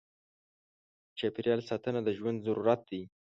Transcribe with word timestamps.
چاپېریال 1.17 1.61
ساتنه 1.69 1.99
د 2.03 2.09
ژوند 2.17 2.37
ضرورت 2.47 2.81
دی. 2.89 3.01